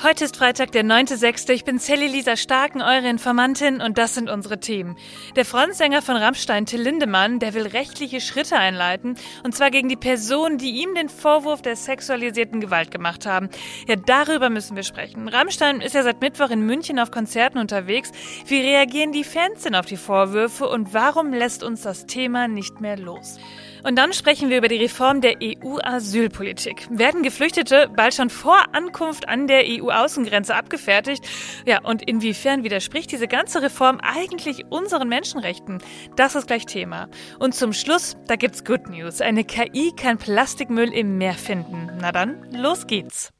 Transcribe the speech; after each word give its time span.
Heute 0.00 0.26
ist 0.26 0.36
Freitag, 0.36 0.70
der 0.70 0.84
9.6. 0.84 1.50
Ich 1.50 1.64
bin 1.64 1.80
Sally 1.80 2.06
Lisa 2.06 2.36
Starken, 2.36 2.82
eure 2.82 3.08
Informantin, 3.08 3.80
und 3.80 3.98
das 3.98 4.14
sind 4.14 4.30
unsere 4.30 4.60
Themen. 4.60 4.96
Der 5.34 5.44
Frontsänger 5.44 6.02
von 6.02 6.14
Rammstein, 6.14 6.66
Till 6.66 6.82
Lindemann, 6.82 7.40
der 7.40 7.52
will 7.52 7.66
rechtliche 7.66 8.20
Schritte 8.20 8.56
einleiten, 8.56 9.16
und 9.42 9.56
zwar 9.56 9.72
gegen 9.72 9.88
die 9.88 9.96
Personen, 9.96 10.56
die 10.56 10.82
ihm 10.82 10.94
den 10.94 11.08
Vorwurf 11.08 11.62
der 11.62 11.74
sexualisierten 11.74 12.60
Gewalt 12.60 12.92
gemacht 12.92 13.26
haben. 13.26 13.48
Ja, 13.88 13.96
darüber 13.96 14.50
müssen 14.50 14.76
wir 14.76 14.84
sprechen. 14.84 15.26
Rammstein 15.26 15.80
ist 15.80 15.96
ja 15.96 16.04
seit 16.04 16.20
Mittwoch 16.20 16.50
in 16.50 16.64
München 16.64 17.00
auf 17.00 17.10
Konzerten 17.10 17.58
unterwegs. 17.58 18.12
Wie 18.46 18.60
reagieren 18.60 19.10
die 19.10 19.24
Fans 19.24 19.62
denn 19.62 19.74
auf 19.74 19.86
die 19.86 19.96
Vorwürfe 19.96 20.68
und 20.68 20.94
warum 20.94 21.32
lässt 21.32 21.64
uns 21.64 21.82
das 21.82 22.06
Thema 22.06 22.46
nicht 22.46 22.80
mehr 22.80 22.96
los? 22.96 23.40
Und 23.82 23.96
dann 23.96 24.12
sprechen 24.12 24.50
wir 24.50 24.58
über 24.58 24.68
die 24.68 24.76
Reform 24.76 25.20
der 25.20 25.36
EU-Asylpolitik. 25.42 26.86
Werden 26.90 27.22
Geflüchtete 27.22 27.90
bald 27.94 28.14
schon 28.14 28.30
vor 28.30 28.62
Ankunft 28.72 29.28
an 29.28 29.46
der 29.46 29.64
EU-Außengrenze 29.66 30.54
abgefertigt? 30.54 31.24
Ja, 31.66 31.82
und 31.82 32.02
inwiefern 32.02 32.64
widerspricht 32.64 33.12
diese 33.12 33.28
ganze 33.28 33.62
Reform 33.62 34.00
eigentlich 34.02 34.66
unseren 34.70 35.08
Menschenrechten? 35.08 35.82
Das 36.16 36.34
ist 36.34 36.46
gleich 36.46 36.66
Thema. 36.66 37.08
Und 37.38 37.54
zum 37.54 37.72
Schluss, 37.72 38.16
da 38.26 38.36
gibt's 38.36 38.64
Good 38.64 38.88
News. 38.88 39.20
Eine 39.20 39.44
KI 39.44 39.92
kann 39.96 40.18
Plastikmüll 40.18 40.92
im 40.92 41.18
Meer 41.18 41.34
finden. 41.34 41.90
Na 42.00 42.12
dann, 42.12 42.46
los 42.52 42.86
geht's. 42.86 43.30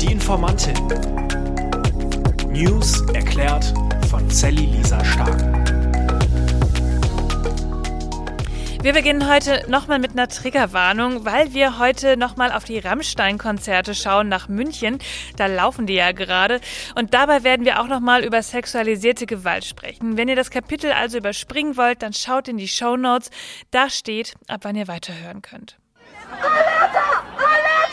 Die 0.00 0.12
Informantin. 0.12 0.74
News 2.48 3.00
erklärt 3.12 3.72
von 4.08 4.28
Sally 4.30 4.66
Lisa 4.66 5.04
Stark. 5.04 5.63
Wir 8.84 8.92
beginnen 8.92 9.30
heute 9.32 9.64
nochmal 9.70 9.98
mit 9.98 10.10
einer 10.10 10.28
Triggerwarnung, 10.28 11.24
weil 11.24 11.54
wir 11.54 11.78
heute 11.78 12.18
nochmal 12.18 12.52
auf 12.52 12.64
die 12.64 12.78
Rammstein-Konzerte 12.78 13.94
schauen 13.94 14.28
nach 14.28 14.48
München. 14.48 14.98
Da 15.38 15.46
laufen 15.46 15.86
die 15.86 15.94
ja 15.94 16.12
gerade. 16.12 16.60
Und 16.94 17.14
dabei 17.14 17.44
werden 17.44 17.64
wir 17.64 17.80
auch 17.80 17.86
nochmal 17.86 18.22
über 18.24 18.42
sexualisierte 18.42 19.24
Gewalt 19.24 19.64
sprechen. 19.64 20.18
Wenn 20.18 20.28
ihr 20.28 20.36
das 20.36 20.50
Kapitel 20.50 20.92
also 20.92 21.16
überspringen 21.16 21.78
wollt, 21.78 22.02
dann 22.02 22.12
schaut 22.12 22.46
in 22.46 22.58
die 22.58 22.68
Show 22.68 22.98
Notes. 22.98 23.30
Da 23.70 23.88
steht, 23.88 24.34
ab 24.48 24.60
wann 24.64 24.76
ihr 24.76 24.86
weiterhören 24.86 25.40
könnt. 25.40 25.78
Alerta! 26.42 27.22
Alerta! 27.38 27.83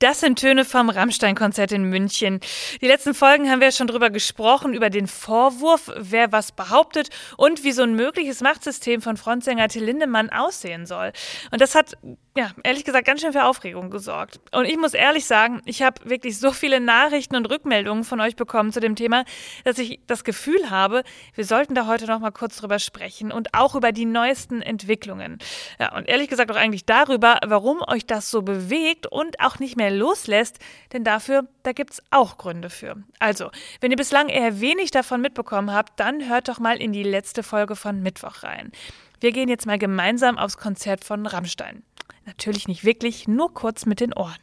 Das 0.00 0.20
sind 0.20 0.38
Töne 0.38 0.64
vom 0.64 0.90
Rammstein-Konzert 0.90 1.70
in 1.72 1.84
München. 1.84 2.40
Die 2.80 2.86
letzten 2.86 3.14
Folgen 3.14 3.48
haben 3.48 3.60
wir 3.60 3.70
schon 3.70 3.86
drüber 3.86 4.10
gesprochen, 4.10 4.74
über 4.74 4.90
den 4.90 5.06
Vorwurf, 5.06 5.90
wer 5.96 6.32
was 6.32 6.52
behauptet 6.52 7.10
und 7.36 7.62
wie 7.62 7.72
so 7.72 7.82
ein 7.82 7.94
mögliches 7.94 8.40
Machtsystem 8.40 9.00
von 9.00 9.16
Frontsänger 9.16 9.68
Till 9.68 9.84
Lindemann 9.84 10.30
aussehen 10.30 10.86
soll. 10.86 11.12
Und 11.52 11.60
das 11.60 11.74
hat 11.74 11.96
ja, 12.36 12.50
ehrlich 12.64 12.84
gesagt, 12.84 13.06
ganz 13.06 13.20
schön 13.20 13.32
für 13.32 13.44
Aufregung 13.44 13.90
gesorgt. 13.90 14.40
Und 14.50 14.64
ich 14.64 14.76
muss 14.76 14.92
ehrlich 14.92 15.24
sagen, 15.24 15.62
ich 15.66 15.82
habe 15.82 16.08
wirklich 16.08 16.38
so 16.38 16.50
viele 16.50 16.80
Nachrichten 16.80 17.36
und 17.36 17.48
Rückmeldungen 17.48 18.02
von 18.02 18.20
euch 18.20 18.34
bekommen 18.34 18.72
zu 18.72 18.80
dem 18.80 18.96
Thema, 18.96 19.24
dass 19.62 19.78
ich 19.78 20.00
das 20.08 20.24
Gefühl 20.24 20.68
habe, 20.68 21.04
wir 21.34 21.44
sollten 21.44 21.76
da 21.76 21.86
heute 21.86 22.06
noch 22.06 22.18
mal 22.18 22.32
kurz 22.32 22.56
drüber 22.56 22.80
sprechen 22.80 23.30
und 23.30 23.54
auch 23.54 23.76
über 23.76 23.92
die 23.92 24.04
neuesten 24.04 24.62
Entwicklungen. 24.62 25.38
Ja, 25.78 25.94
und 25.96 26.08
ehrlich 26.08 26.28
gesagt 26.28 26.50
auch 26.50 26.56
eigentlich 26.56 26.84
darüber, 26.84 27.38
warum 27.46 27.82
euch 27.86 28.04
das 28.04 28.32
so 28.32 28.42
bewegt 28.42 29.06
und 29.06 29.38
auch 29.38 29.60
nicht 29.60 29.76
mehr 29.76 29.92
loslässt, 29.92 30.58
denn 30.92 31.04
dafür, 31.04 31.46
da 31.62 31.70
gibt's 31.70 32.02
auch 32.10 32.36
Gründe 32.36 32.68
für. 32.68 32.96
Also, 33.20 33.52
wenn 33.80 33.92
ihr 33.92 33.96
bislang 33.96 34.28
eher 34.28 34.60
wenig 34.60 34.90
davon 34.90 35.20
mitbekommen 35.20 35.72
habt, 35.72 36.00
dann 36.00 36.28
hört 36.28 36.48
doch 36.48 36.58
mal 36.58 36.78
in 36.80 36.92
die 36.92 37.04
letzte 37.04 37.44
Folge 37.44 37.76
von 37.76 38.02
Mittwoch 38.02 38.42
rein. 38.42 38.72
Wir 39.20 39.30
gehen 39.30 39.48
jetzt 39.48 39.66
mal 39.66 39.78
gemeinsam 39.78 40.36
aufs 40.36 40.58
Konzert 40.58 41.04
von 41.04 41.26
Rammstein. 41.26 41.84
Natürlich 42.26 42.68
nicht 42.68 42.84
wirklich, 42.84 43.28
nur 43.28 43.52
kurz 43.52 43.86
mit 43.86 44.00
den 44.00 44.14
Ohren. 44.14 44.38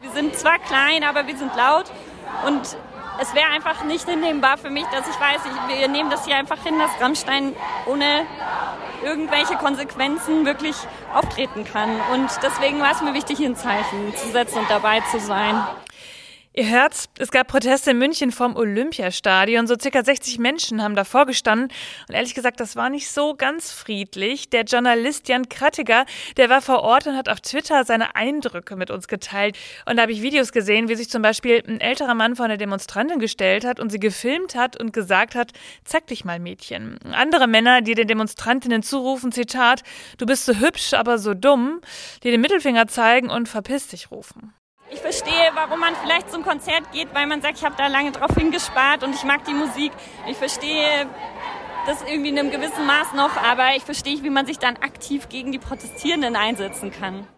Wir 0.00 0.10
sind 0.10 0.34
zwar 0.36 0.58
klein, 0.58 1.04
aber 1.04 1.26
wir 1.26 1.36
sind 1.36 1.54
laut 1.56 1.90
und 2.46 2.76
es 3.20 3.34
wäre 3.34 3.48
einfach 3.48 3.84
nicht 3.84 4.08
hinnehmbar 4.08 4.58
für 4.58 4.70
mich, 4.70 4.84
dass 4.86 5.08
ich 5.08 5.20
weiß, 5.20 5.40
ich, 5.44 5.80
wir 5.80 5.88
nehmen 5.88 6.08
das 6.08 6.24
hier 6.24 6.36
einfach 6.36 6.62
hin, 6.62 6.78
dass 6.78 6.90
Rammstein 7.00 7.54
ohne 7.86 8.24
irgendwelche 9.02 9.56
Konsequenzen 9.56 10.46
wirklich 10.46 10.76
auftreten 11.12 11.64
kann. 11.64 11.90
Und 12.12 12.30
deswegen 12.42 12.80
war 12.80 12.92
es 12.92 13.02
mir 13.02 13.14
wichtig, 13.14 13.38
hier 13.38 13.48
ein 13.48 13.56
Zeichen 13.56 14.14
zu 14.16 14.30
setzen 14.30 14.58
und 14.58 14.70
dabei 14.70 15.00
zu 15.10 15.18
sein. 15.18 15.60
Ihr 16.54 16.70
hört, 16.70 17.10
es 17.18 17.30
gab 17.30 17.46
Proteste 17.46 17.90
in 17.90 17.98
München 17.98 18.32
vom 18.32 18.56
Olympiastadion. 18.56 19.66
So 19.66 19.76
circa 19.80 20.02
60 20.02 20.38
Menschen 20.38 20.82
haben 20.82 20.96
davor 20.96 21.26
gestanden. 21.26 21.68
Und 22.08 22.14
ehrlich 22.14 22.34
gesagt, 22.34 22.58
das 22.58 22.74
war 22.74 22.90
nicht 22.90 23.10
so 23.10 23.36
ganz 23.36 23.70
friedlich. 23.70 24.48
Der 24.50 24.64
Journalist 24.64 25.28
Jan 25.28 25.48
Krattiger, 25.48 26.04
der 26.36 26.48
war 26.48 26.60
vor 26.60 26.80
Ort 26.82 27.06
und 27.06 27.16
hat 27.16 27.28
auf 27.28 27.40
Twitter 27.42 27.84
seine 27.84 28.16
Eindrücke 28.16 28.76
mit 28.76 28.90
uns 28.90 29.08
geteilt. 29.08 29.56
Und 29.86 29.96
da 29.96 30.02
habe 30.02 30.12
ich 30.12 30.22
Videos 30.22 30.50
gesehen, 30.50 30.88
wie 30.88 30.96
sich 30.96 31.10
zum 31.10 31.22
Beispiel 31.22 31.62
ein 31.68 31.80
älterer 31.80 32.14
Mann 32.14 32.34
vor 32.34 32.46
eine 32.46 32.58
Demonstrantin 32.58 33.20
gestellt 33.20 33.64
hat 33.64 33.78
und 33.78 33.90
sie 33.90 34.00
gefilmt 34.00 34.54
hat 34.54 34.80
und 34.80 34.92
gesagt 34.92 35.34
hat, 35.34 35.52
zeig 35.84 36.06
dich 36.08 36.24
mal 36.24 36.40
Mädchen. 36.40 36.98
Andere 37.12 37.46
Männer, 37.46 37.82
die 37.82 37.94
den 37.94 38.08
Demonstrantinnen 38.08 38.82
zurufen, 38.82 39.32
Zitat, 39.32 39.82
du 40.16 40.24
bist 40.24 40.46
so 40.46 40.54
hübsch, 40.54 40.94
aber 40.94 41.18
so 41.18 41.34
dumm, 41.34 41.80
die 42.24 42.30
den 42.30 42.40
Mittelfinger 42.40 42.88
zeigen 42.88 43.28
und 43.28 43.48
verpiss 43.48 43.88
dich 43.88 44.10
rufen. 44.10 44.54
Ich 44.98 45.02
verstehe, 45.02 45.52
warum 45.54 45.78
man 45.78 45.94
vielleicht 45.94 46.28
zum 46.28 46.42
Konzert 46.42 46.90
geht, 46.90 47.14
weil 47.14 47.28
man 47.28 47.40
sagt, 47.40 47.58
ich 47.58 47.64
habe 47.64 47.76
da 47.78 47.86
lange 47.86 48.10
drauf 48.10 48.34
hingespart 48.36 49.04
und 49.04 49.14
ich 49.14 49.22
mag 49.22 49.44
die 49.44 49.54
Musik. 49.54 49.92
Ich 50.28 50.36
verstehe 50.36 51.06
das 51.86 52.02
irgendwie 52.02 52.30
in 52.30 52.38
einem 52.38 52.50
gewissen 52.50 52.84
Maß 52.84 53.12
noch, 53.14 53.36
aber 53.36 53.76
ich 53.76 53.84
verstehe, 53.84 54.20
wie 54.24 54.30
man 54.30 54.44
sich 54.44 54.58
dann 54.58 54.76
aktiv 54.78 55.28
gegen 55.28 55.52
die 55.52 55.60
Protestierenden 55.60 56.34
einsetzen 56.34 56.90
kann. 56.90 57.28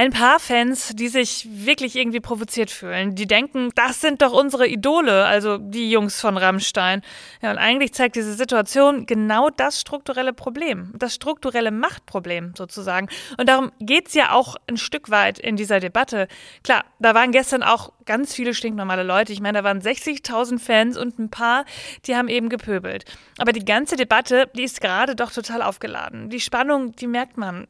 Ein 0.00 0.12
paar 0.12 0.40
Fans, 0.40 0.92
die 0.94 1.08
sich 1.08 1.46
wirklich 1.50 1.94
irgendwie 1.94 2.20
provoziert 2.20 2.70
fühlen, 2.70 3.14
die 3.16 3.26
denken, 3.26 3.68
das 3.74 4.00
sind 4.00 4.22
doch 4.22 4.32
unsere 4.32 4.66
Idole, 4.66 5.26
also 5.26 5.58
die 5.58 5.90
Jungs 5.90 6.18
von 6.18 6.38
Rammstein. 6.38 7.02
Ja, 7.42 7.50
und 7.50 7.58
eigentlich 7.58 7.92
zeigt 7.92 8.16
diese 8.16 8.32
Situation 8.32 9.04
genau 9.04 9.50
das 9.50 9.78
strukturelle 9.78 10.32
Problem, 10.32 10.94
das 10.96 11.16
strukturelle 11.16 11.70
Machtproblem 11.70 12.54
sozusagen. 12.56 13.10
Und 13.36 13.46
darum 13.50 13.72
geht's 13.78 14.14
ja 14.14 14.32
auch 14.32 14.56
ein 14.70 14.78
Stück 14.78 15.10
weit 15.10 15.38
in 15.38 15.56
dieser 15.56 15.80
Debatte. 15.80 16.28
Klar, 16.64 16.86
da 16.98 17.14
waren 17.14 17.30
gestern 17.30 17.62
auch 17.62 17.92
ganz 18.06 18.34
viele 18.34 18.54
stinknormale 18.54 19.02
Leute. 19.02 19.34
Ich 19.34 19.42
meine, 19.42 19.58
da 19.58 19.64
waren 19.64 19.82
60.000 19.82 20.58
Fans 20.58 20.96
und 20.96 21.18
ein 21.18 21.28
paar, 21.28 21.66
die 22.06 22.16
haben 22.16 22.28
eben 22.28 22.48
gepöbelt. 22.48 23.04
Aber 23.36 23.52
die 23.52 23.66
ganze 23.66 23.96
Debatte, 23.96 24.48
die 24.56 24.64
ist 24.64 24.80
gerade 24.80 25.14
doch 25.14 25.30
total 25.30 25.60
aufgeladen. 25.60 26.30
Die 26.30 26.40
Spannung, 26.40 26.92
die 26.92 27.06
merkt 27.06 27.36
man 27.36 27.66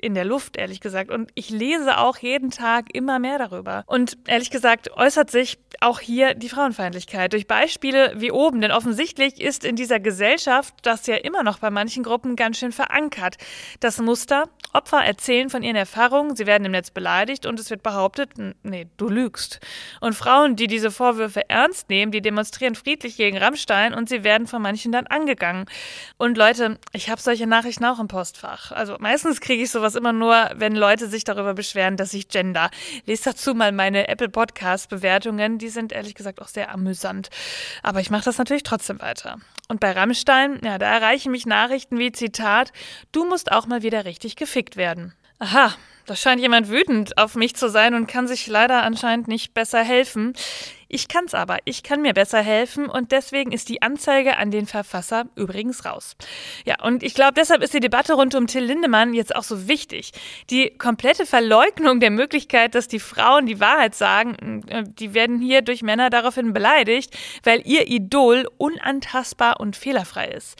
in 0.00 0.14
der 0.14 0.24
Luft, 0.24 0.56
ehrlich 0.56 0.80
gesagt. 0.80 1.10
Und 1.10 1.30
ich 1.34 1.50
lese 1.50 1.98
auch 1.98 2.18
jeden 2.18 2.50
Tag 2.50 2.94
immer 2.94 3.18
mehr 3.18 3.38
darüber. 3.38 3.84
Und 3.86 4.16
ehrlich 4.26 4.50
gesagt 4.50 4.90
äußert 4.96 5.30
sich 5.30 5.58
auch 5.80 6.00
hier 6.00 6.34
die 6.34 6.48
Frauenfeindlichkeit 6.48 7.32
durch 7.32 7.46
Beispiele 7.46 8.14
wie 8.16 8.30
oben. 8.30 8.60
Denn 8.60 8.70
offensichtlich 8.70 9.40
ist 9.40 9.64
in 9.64 9.76
dieser 9.76 10.00
Gesellschaft 10.00 10.74
das 10.82 11.06
ja 11.06 11.16
immer 11.16 11.42
noch 11.42 11.58
bei 11.58 11.70
manchen 11.70 12.02
Gruppen 12.02 12.36
ganz 12.36 12.58
schön 12.58 12.72
verankert. 12.72 13.36
Das 13.80 13.98
Muster, 13.98 14.48
Opfer 14.72 15.04
erzählen 15.04 15.50
von 15.50 15.62
ihren 15.62 15.76
Erfahrungen, 15.76 16.36
sie 16.36 16.46
werden 16.46 16.64
im 16.64 16.72
Netz 16.72 16.90
beleidigt 16.90 17.46
und 17.46 17.60
es 17.60 17.70
wird 17.70 17.82
behauptet, 17.82 18.30
nee, 18.62 18.86
du 18.96 19.08
lügst. 19.08 19.60
Und 20.00 20.14
Frauen, 20.14 20.56
die 20.56 20.66
diese 20.66 20.90
Vorwürfe 20.90 21.48
ernst 21.48 21.90
nehmen, 21.90 22.12
die 22.12 22.22
demonstrieren 22.22 22.74
friedlich 22.74 23.16
gegen 23.16 23.36
Rammstein 23.36 23.92
und 23.92 24.08
sie 24.08 24.24
werden 24.24 24.46
von 24.46 24.62
manchen 24.62 24.92
dann 24.92 25.06
angegangen. 25.06 25.66
Und 26.16 26.38
Leute, 26.38 26.78
ich 26.92 27.10
habe 27.10 27.20
solche 27.20 27.46
Nachrichten 27.46 27.84
auch 27.84 27.98
im 27.98 28.08
Postfach. 28.08 28.72
Also 28.72 28.96
meistens 28.98 29.40
kriege 29.40 29.62
ich 29.62 29.70
so 29.70 29.81
sowas 29.82 29.96
immer 29.96 30.12
nur, 30.12 30.48
wenn 30.54 30.76
Leute 30.76 31.08
sich 31.08 31.24
darüber 31.24 31.54
beschweren, 31.54 31.96
dass 31.96 32.14
ich 32.14 32.28
gender. 32.28 32.70
Lest 33.04 33.26
dazu 33.26 33.52
mal 33.52 33.72
meine 33.72 34.06
Apple 34.06 34.28
Podcast 34.28 34.88
Bewertungen. 34.88 35.58
Die 35.58 35.70
sind 35.70 35.90
ehrlich 35.90 36.14
gesagt 36.14 36.40
auch 36.40 36.46
sehr 36.46 36.72
amüsant. 36.72 37.30
Aber 37.82 37.98
ich 38.00 38.08
mache 38.08 38.24
das 38.24 38.38
natürlich 38.38 38.62
trotzdem 38.62 39.00
weiter. 39.00 39.38
Und 39.66 39.80
bei 39.80 39.90
Rammstein, 39.90 40.60
ja, 40.62 40.78
da 40.78 40.86
erreichen 40.86 41.32
mich 41.32 41.46
Nachrichten 41.46 41.98
wie 41.98 42.12
Zitat, 42.12 42.72
du 43.10 43.24
musst 43.24 43.50
auch 43.50 43.66
mal 43.66 43.82
wieder 43.82 44.04
richtig 44.04 44.36
gefickt 44.36 44.76
werden. 44.76 45.14
Aha, 45.40 45.74
da 46.06 46.14
scheint 46.14 46.40
jemand 46.40 46.68
wütend 46.68 47.18
auf 47.18 47.34
mich 47.34 47.56
zu 47.56 47.68
sein 47.68 47.94
und 47.94 48.06
kann 48.06 48.28
sich 48.28 48.46
leider 48.46 48.84
anscheinend 48.84 49.26
nicht 49.26 49.52
besser 49.52 49.82
helfen. 49.82 50.34
Ich 50.94 51.08
kann's 51.08 51.32
aber, 51.32 51.56
ich 51.64 51.82
kann 51.82 52.02
mir 52.02 52.12
besser 52.12 52.42
helfen 52.42 52.84
und 52.86 53.12
deswegen 53.12 53.50
ist 53.50 53.70
die 53.70 53.80
Anzeige 53.80 54.36
an 54.36 54.50
den 54.50 54.66
Verfasser 54.66 55.24
übrigens 55.36 55.86
raus. 55.86 56.16
Ja, 56.66 56.84
und 56.84 57.02
ich 57.02 57.14
glaube, 57.14 57.32
deshalb 57.34 57.62
ist 57.62 57.72
die 57.72 57.80
Debatte 57.80 58.12
rund 58.12 58.34
um 58.34 58.46
Till 58.46 58.62
Lindemann 58.62 59.14
jetzt 59.14 59.34
auch 59.34 59.42
so 59.42 59.68
wichtig. 59.68 60.12
Die 60.50 60.68
komplette 60.76 61.24
Verleugnung 61.24 61.98
der 61.98 62.10
Möglichkeit, 62.10 62.74
dass 62.74 62.88
die 62.88 63.00
Frauen 63.00 63.46
die 63.46 63.58
Wahrheit 63.58 63.94
sagen, 63.94 64.62
äh, 64.68 64.84
die 64.86 65.14
werden 65.14 65.40
hier 65.40 65.62
durch 65.62 65.80
Männer 65.80 66.10
daraufhin 66.10 66.52
beleidigt, 66.52 67.16
weil 67.42 67.66
ihr 67.66 67.88
Idol 67.88 68.46
unantastbar 68.58 69.60
und 69.60 69.76
fehlerfrei 69.76 70.26
ist. 70.28 70.58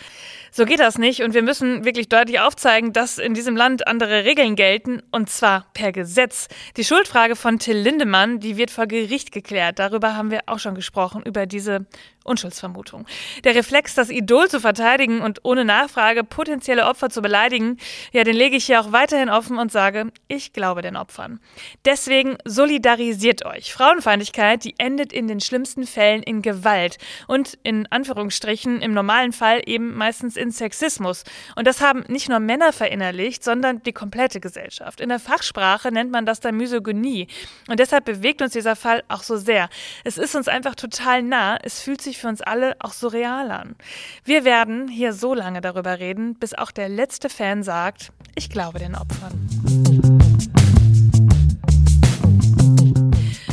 So 0.51 0.65
geht 0.65 0.81
das 0.81 0.97
nicht 0.97 1.23
und 1.23 1.35
wir 1.35 1.43
müssen 1.43 1.85
wirklich 1.85 2.09
deutlich 2.09 2.41
aufzeigen, 2.41 2.95
dass 2.95 3.19
in 3.19 3.35
diesem 3.35 3.55
Land 3.55 3.87
andere 3.87 4.25
Regeln 4.25 4.57
gelten 4.57 5.03
und 5.11 5.29
zwar 5.29 5.67
per 5.75 5.93
Gesetz. 5.93 6.49
Die 6.79 6.85
Schuldfrage 6.85 7.37
von 7.37 7.59
Till 7.59 7.77
Lindemann, 7.77 8.41
die 8.41 8.57
wird 8.57 8.71
vor 8.71 8.87
Gericht 8.87 9.31
geklärt. 9.31 9.79
Darüber 9.79 10.15
haben 10.15 10.22
wir 10.31 10.41
auch 10.47 10.59
schon 10.59 10.75
gesprochen, 10.75 11.23
über 11.23 11.47
diese 11.47 11.87
Unschuldsvermutung. 12.25 13.07
Der 13.45 13.55
Reflex, 13.55 13.95
das 13.95 14.11
Idol 14.11 14.49
zu 14.49 14.61
verteidigen 14.61 15.21
und 15.21 15.41
ohne 15.45 15.65
Nachfrage 15.65 16.25
potenzielle 16.25 16.87
Opfer 16.87 17.11
zu 17.11 17.23
beleidigen, 17.23 17.79
ja, 18.13 18.25
den 18.25 18.37
lege 18.37 18.57
ich 18.57 18.67
hier 18.67 18.81
auch 18.81 18.93
weiterhin 18.93 19.31
offen 19.31 19.59
und 19.59 19.73
sage, 19.73 20.13
ich 20.29 20.53
glaube 20.53 20.83
den 20.83 20.97
Opfern. 20.97 21.41
Deswegen 21.85 22.39
solidarisiert 22.45 23.45
euch. 23.45 23.73
Frauenfeindlichkeit, 23.73 24.65
die 24.65 24.75
endet 24.79 25.13
in 25.13 25.29
den 25.29 25.41
schlimmsten 25.41 25.87
Fällen 25.87 26.23
in 26.23 26.43
Gewalt 26.43 26.99
und 27.27 27.59
in 27.63 27.87
Anführungsstrichen 27.91 28.83
im 28.83 28.95
normalen 28.95 29.33
Fall 29.33 29.63
eben 29.67 29.95
meistens 29.97 30.37
in 30.37 30.51
Sexismus. 30.51 31.25
Und 31.57 31.67
das 31.67 31.81
haben 31.81 32.05
nicht 32.09 32.29
nur 32.29 32.39
Männer 32.39 32.73
verinnerlicht, 32.73 33.43
sondern 33.43 33.83
die 33.83 33.93
komplette 33.93 34.41
Gesellschaft. 34.41 35.01
In 35.01 35.09
der 35.09 35.19
Fachsprache 35.19 35.91
nennt 35.93 36.11
man 36.11 36.27
das 36.27 36.41
dann 36.41 36.57
Misogynie. 36.57 37.27
Und 37.69 37.81
deshalb 37.81 38.05
bewegt 38.05 38.43
uns 38.43 38.53
dieser 38.53 38.77
Fall 38.77 39.03
auch 39.09 39.23
so 39.23 39.37
sehr. 39.37 39.69
Es 40.05 40.19
ist 40.19 40.35
uns 40.35 40.49
einfach 40.49 40.75
total 40.75 41.23
nah. 41.23 41.59
Es 41.63 41.81
fühlt 41.81 42.01
sich 42.01 42.12
für 42.19 42.29
uns 42.29 42.41
alle 42.41 42.77
auch 42.81 42.93
so 42.93 43.09
real 43.09 43.51
an. 43.51 43.77
Wir 44.25 44.45
werden 44.45 44.89
hier 44.89 45.13
so 45.13 45.35
lange 45.35 45.61
darüber 45.61 45.99
reden, 45.99 46.35
bis 46.35 46.55
auch 46.55 46.71
der 46.71 46.89
letzte 46.89 47.29
Fan 47.29 47.63
sagt, 47.63 48.13
ich 48.35 48.51
glaube 48.51 48.79
den 48.79 48.95
Opfern. 48.95 49.49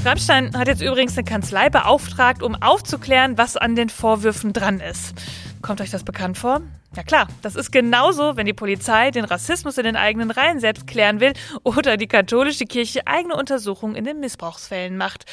Rammstein 0.05 0.57
hat 0.57 0.67
jetzt 0.67 0.81
übrigens 0.81 1.17
eine 1.17 1.25
Kanzlei 1.25 1.69
beauftragt, 1.69 2.41
um 2.41 2.55
aufzuklären, 2.55 3.37
was 3.37 3.57
an 3.57 3.75
den 3.75 3.89
Vorwürfen 3.89 4.53
dran 4.53 4.79
ist. 4.79 5.13
Kommt 5.61 5.81
euch 5.81 5.89
das 5.89 6.03
bekannt 6.03 6.37
vor? 6.37 6.61
Ja 6.95 7.03
klar, 7.03 7.27
das 7.43 7.55
ist 7.55 7.71
genauso, 7.71 8.35
wenn 8.35 8.47
die 8.47 8.53
Polizei 8.53 9.11
den 9.11 9.23
Rassismus 9.23 9.77
in 9.77 9.83
den 9.83 9.95
eigenen 9.95 10.31
Reihen 10.31 10.59
selbst 10.59 10.87
klären 10.87 11.19
will 11.19 11.33
oder 11.63 11.97
die 11.97 12.07
katholische 12.07 12.65
Kirche 12.65 13.05
eigene 13.05 13.35
Untersuchungen 13.35 13.93
in 13.95 14.05
den 14.05 14.19
Missbrauchsfällen 14.19 14.97
macht. 14.97 15.25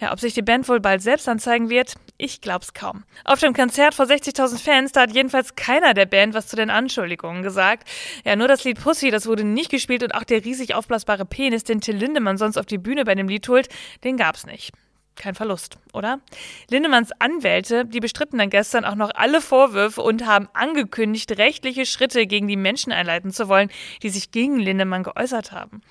Ja, 0.00 0.12
ob 0.12 0.18
sich 0.18 0.34
die 0.34 0.42
Band 0.42 0.68
wohl 0.68 0.80
bald 0.80 1.02
selbst 1.02 1.28
anzeigen 1.28 1.70
wird, 1.70 1.94
ich 2.18 2.40
glaub's 2.40 2.74
kaum. 2.74 3.04
Auf 3.24 3.38
dem 3.38 3.54
Konzert 3.54 3.94
vor 3.94 4.06
60.000 4.06 4.58
Fans, 4.58 4.90
da 4.90 5.02
hat 5.02 5.12
jedenfalls 5.12 5.54
keiner 5.54 5.94
der 5.94 6.06
Band 6.06 6.34
was 6.34 6.48
zu 6.48 6.56
den 6.56 6.68
Anschuldigungen 6.68 7.44
gesagt. 7.44 7.88
Ja, 8.24 8.34
nur 8.34 8.48
das 8.48 8.64
Lied 8.64 8.82
Pussy, 8.82 9.12
das 9.12 9.26
wurde 9.26 9.44
nicht 9.44 9.70
gespielt 9.70 10.02
und 10.02 10.16
auch 10.16 10.24
der 10.24 10.44
riesig 10.44 10.74
aufblasbare 10.74 11.24
Penis, 11.24 11.62
den 11.62 11.80
Till 11.80 11.96
Lindemann 11.96 12.38
sonst 12.38 12.58
auf 12.58 12.66
die 12.66 12.78
Bühne 12.78 13.04
bei 13.04 13.14
dem 13.14 13.28
Lied 13.28 13.48
holt, 13.48 13.68
den 14.02 14.16
gab's 14.16 14.46
nicht 14.46 14.72
kein 15.16 15.34
Verlust, 15.34 15.78
oder? 15.92 16.20
Lindemanns 16.68 17.10
Anwälte, 17.18 17.84
die 17.84 18.00
bestritten 18.00 18.38
dann 18.38 18.50
gestern 18.50 18.84
auch 18.84 18.94
noch 18.94 19.10
alle 19.14 19.40
Vorwürfe 19.40 20.02
und 20.02 20.26
haben 20.26 20.48
angekündigt, 20.52 21.38
rechtliche 21.38 21.86
Schritte 21.86 22.26
gegen 22.26 22.48
die 22.48 22.56
Menschen 22.56 22.92
einleiten 22.92 23.30
zu 23.30 23.48
wollen, 23.48 23.70
die 24.02 24.10
sich 24.10 24.30
gegen 24.30 24.58
Lindemann 24.58 25.02
geäußert 25.02 25.52
haben. 25.52 25.82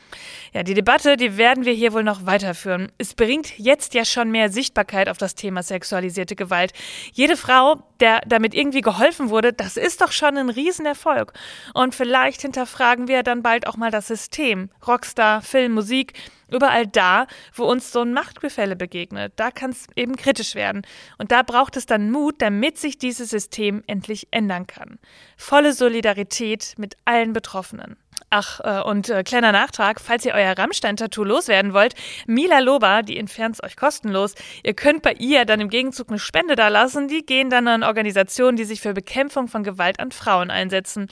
Ja, 0.54 0.64
die 0.64 0.74
Debatte, 0.74 1.18
die 1.18 1.38
werden 1.38 1.66
wir 1.66 1.74
hier 1.74 1.94
wohl 1.94 2.04
noch 2.04 2.26
weiterführen. 2.26 2.92
Es 2.98 3.14
bringt 3.14 3.58
jetzt 3.58 3.94
ja 3.94 4.06
schon 4.06 4.32
mehr 4.32 4.50
Sichtbarkeit 4.50 5.10
auf 5.10 5.18
das 5.18 5.36
Thema 5.36 5.64
sexualisierte 5.64 6.36
Gewalt. 6.36 6.74
Jede 7.14 7.38
Frau, 7.38 7.84
der 8.00 8.22
damit 8.28 8.54
irgendwie 8.54 8.82
geholfen 8.82 9.30
wurde, 9.30 9.54
das 9.54 9.78
ist 9.78 10.02
doch 10.02 10.12
schon 10.12 10.38
ein 10.38 10.50
Riesenerfolg. 10.50 11.34
Und 11.74 11.96
vielleicht 11.96 12.42
hinterfragen 12.42 13.08
wir 13.08 13.24
dann 13.24 13.42
bald 13.42 13.68
auch 13.68 13.78
mal 13.78 13.92
das 13.92 14.08
System. 14.08 14.70
Rockstar, 14.86 15.42
Film, 15.42 15.74
Musik, 15.74 16.14
Überall 16.54 16.86
da, 16.86 17.26
wo 17.54 17.66
uns 17.66 17.92
so 17.92 18.02
ein 18.02 18.14
Machtgefälle 18.14 18.76
begegnet, 18.76 19.34
da 19.38 19.50
kann 19.50 19.72
es 19.72 19.88
eben 19.96 20.16
kritisch 20.16 20.54
werden. 20.54 20.84
Und 21.18 21.32
da 21.32 21.42
braucht 21.42 21.78
es 21.78 21.86
dann 21.86 22.12
Mut, 22.12 22.36
damit 22.38 22.78
sich 22.78 22.98
dieses 22.98 23.32
System 23.32 23.84
endlich 23.88 24.28
ändern 24.32 24.68
kann. 24.68 25.00
Volle 25.36 25.74
Solidarität 25.74 26.76
mit 26.78 26.96
allen 27.06 27.34
Betroffenen. 27.34 27.98
Ach, 28.36 28.60
äh, 28.64 28.82
und 28.82 29.10
äh, 29.10 29.24
kleiner 29.24 29.52
Nachtrag, 29.52 30.02
falls 30.02 30.26
ihr 30.26 30.34
euer 30.34 30.58
Rammstein-Tattoo 30.58 31.24
loswerden 31.24 31.74
wollt, 31.74 31.94
Mila 32.26 32.60
Loba, 32.60 33.04
die 33.04 33.18
entfernt 33.20 33.56
es 33.56 33.64
euch 33.64 33.76
kostenlos. 33.76 34.34
Ihr 34.64 34.74
könnt 34.74 35.04
bei 35.04 35.14
ihr 35.14 35.46
dann 35.46 35.60
im 35.60 35.70
Gegenzug 35.70 36.10
eine 36.10 36.18
Spende 36.18 36.56
da 36.56 36.70
lassen. 36.70 37.08
Die 37.08 37.24
gehen 37.26 37.52
dann 37.52 37.68
an 37.68 37.84
Organisationen, 37.84 38.58
die 38.58 38.64
sich 38.64 38.82
für 38.82 38.94
Bekämpfung 38.94 39.48
von 39.48 39.64
Gewalt 39.64 40.00
an 40.00 40.12
Frauen 40.12 40.50
einsetzen. 40.50 41.10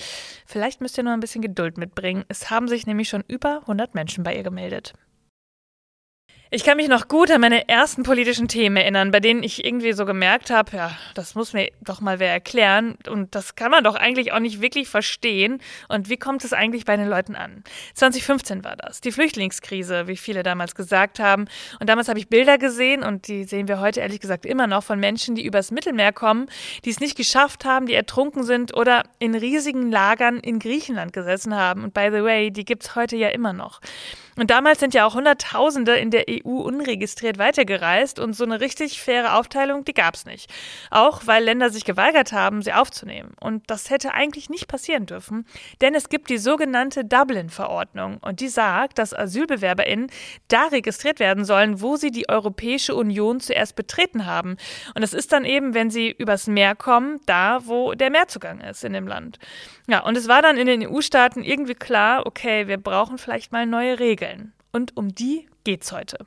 Vielleicht 0.47 0.81
müsst 0.81 0.97
ihr 0.97 1.03
nur 1.03 1.13
ein 1.13 1.19
bisschen 1.19 1.43
Geduld 1.43 1.77
mitbringen. 1.77 2.25
Es 2.27 2.49
haben 2.49 2.67
sich 2.67 2.87
nämlich 2.87 3.09
schon 3.09 3.23
über 3.27 3.59
100 3.61 3.93
Menschen 3.93 4.23
bei 4.23 4.35
ihr 4.35 4.43
gemeldet. 4.43 4.93
Ich 6.53 6.65
kann 6.65 6.75
mich 6.75 6.89
noch 6.89 7.07
gut 7.07 7.31
an 7.31 7.39
meine 7.39 7.69
ersten 7.69 8.03
politischen 8.03 8.49
Themen 8.49 8.75
erinnern, 8.75 9.11
bei 9.11 9.21
denen 9.21 9.41
ich 9.41 9.63
irgendwie 9.63 9.93
so 9.93 10.03
gemerkt 10.03 10.49
habe, 10.49 10.75
ja, 10.75 10.91
das 11.13 11.33
muss 11.33 11.53
mir 11.53 11.71
doch 11.79 12.01
mal 12.01 12.19
wer 12.19 12.29
erklären 12.29 12.97
und 13.07 13.35
das 13.35 13.55
kann 13.55 13.71
man 13.71 13.85
doch 13.85 13.95
eigentlich 13.95 14.33
auch 14.33 14.41
nicht 14.41 14.59
wirklich 14.59 14.89
verstehen 14.89 15.61
und 15.87 16.09
wie 16.09 16.17
kommt 16.17 16.43
es 16.43 16.51
eigentlich 16.51 16.83
bei 16.83 16.97
den 16.97 17.07
Leuten 17.07 17.37
an? 17.37 17.63
2015 17.93 18.65
war 18.65 18.75
das, 18.75 18.99
die 18.99 19.13
Flüchtlingskrise, 19.13 20.09
wie 20.09 20.17
viele 20.17 20.43
damals 20.43 20.75
gesagt 20.75 21.19
haben 21.19 21.45
und 21.79 21.87
damals 21.87 22.09
habe 22.09 22.19
ich 22.19 22.27
Bilder 22.27 22.57
gesehen 22.57 23.01
und 23.01 23.29
die 23.29 23.45
sehen 23.45 23.69
wir 23.69 23.79
heute 23.79 24.01
ehrlich 24.01 24.19
gesagt 24.19 24.45
immer 24.45 24.67
noch 24.67 24.83
von 24.83 24.99
Menschen, 24.99 25.35
die 25.35 25.45
übers 25.45 25.71
Mittelmeer 25.71 26.11
kommen, 26.11 26.47
die 26.83 26.89
es 26.89 26.99
nicht 26.99 27.15
geschafft 27.15 27.63
haben, 27.63 27.85
die 27.85 27.93
ertrunken 27.93 28.43
sind 28.43 28.75
oder 28.75 29.03
in 29.19 29.35
riesigen 29.35 29.89
Lagern 29.89 30.37
in 30.41 30.59
Griechenland 30.59 31.13
gesessen 31.13 31.55
haben 31.55 31.85
und 31.85 31.93
by 31.93 32.09
the 32.11 32.25
way, 32.25 32.51
die 32.51 32.65
gibt's 32.65 32.97
heute 32.97 33.15
ja 33.15 33.29
immer 33.29 33.53
noch. 33.53 33.79
Und 34.37 34.49
damals 34.49 34.79
sind 34.79 34.93
ja 34.93 35.05
auch 35.05 35.15
Hunderttausende 35.15 35.97
in 35.97 36.09
der 36.09 36.25
EU 36.29 36.61
unregistriert 36.61 37.37
weitergereist 37.37 38.19
und 38.19 38.33
so 38.33 38.43
eine 38.43 38.61
richtig 38.61 39.01
faire 39.01 39.37
Aufteilung, 39.37 39.83
die 39.83 39.93
gab 39.93 40.15
es 40.15 40.25
nicht. 40.25 40.49
Auch 40.89 41.23
weil 41.25 41.43
Länder 41.43 41.69
sich 41.69 41.85
geweigert 41.85 42.31
haben, 42.31 42.61
sie 42.61 42.73
aufzunehmen. 42.73 43.33
Und 43.39 43.69
das 43.69 43.89
hätte 43.89 44.13
eigentlich 44.13 44.49
nicht 44.49 44.67
passieren 44.67 45.05
dürfen, 45.05 45.45
denn 45.81 45.95
es 45.95 46.09
gibt 46.09 46.29
die 46.29 46.37
sogenannte 46.37 47.03
Dublin-Verordnung 47.03 48.17
und 48.21 48.39
die 48.39 48.47
sagt, 48.47 48.97
dass 48.99 49.13
AsylbewerberInnen 49.13 50.09
da 50.47 50.67
registriert 50.67 51.19
werden 51.19 51.45
sollen, 51.45 51.81
wo 51.81 51.97
sie 51.97 52.11
die 52.11 52.29
Europäische 52.29 52.95
Union 52.95 53.39
zuerst 53.39 53.75
betreten 53.75 54.25
haben. 54.25 54.57
Und 54.95 55.01
das 55.01 55.13
ist 55.13 55.33
dann 55.33 55.45
eben, 55.45 55.73
wenn 55.73 55.89
sie 55.89 56.09
übers 56.09 56.47
Meer 56.47 56.75
kommen, 56.75 57.19
da, 57.25 57.59
wo 57.65 57.93
der 57.93 58.09
Meerzugang 58.09 58.61
ist 58.61 58.83
in 58.83 58.93
dem 58.93 59.07
Land. 59.07 59.39
Ja, 59.87 60.03
und 60.03 60.15
es 60.15 60.27
war 60.27 60.41
dann 60.41 60.57
in 60.57 60.67
den 60.67 60.87
EU-Staaten 60.87 61.43
irgendwie 61.43 61.73
klar, 61.73 62.25
okay, 62.25 62.67
wir 62.67 62.77
brauchen 62.77 63.17
vielleicht 63.17 63.51
mal 63.51 63.65
neue 63.65 63.99
Regeln. 63.99 64.20
Und 64.71 64.95
um 64.95 65.13
die 65.13 65.47
geht's 65.63 65.91
heute. 65.91 66.25